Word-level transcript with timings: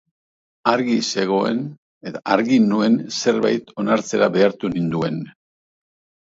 Argi 0.69 0.93
zegoen 1.09 1.59
eta 2.11 2.21
argi 2.37 2.57
nuen 2.71 2.97
zerbait 3.19 3.71
onartzera 3.85 4.31
behartu 4.39 4.73
ninduen. 4.79 5.21